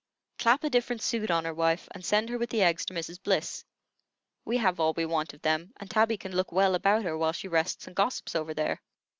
"Clap 0.39 0.63
a 0.63 0.69
different 0.71 1.03
suit 1.03 1.29
on 1.29 1.45
her, 1.45 1.53
wife, 1.53 1.87
and 1.91 2.03
send 2.03 2.29
her 2.29 2.39
with 2.39 2.49
the 2.49 2.63
eggs 2.63 2.85
to 2.87 2.93
Mrs. 2.95 3.21
Bliss. 3.21 3.63
We 4.43 4.57
have 4.57 4.79
all 4.79 4.93
we 4.93 5.05
want 5.05 5.31
of 5.35 5.43
them, 5.43 5.73
and 5.79 5.91
Tabby 5.91 6.17
can 6.17 6.35
look 6.35 6.51
well 6.51 6.73
about 6.73 7.03
her, 7.03 7.15
while 7.15 7.33
she 7.33 7.47
rests 7.47 7.85
and 7.85 7.95
gossips 7.95 8.35
over 8.35 8.55
there. 8.55 8.81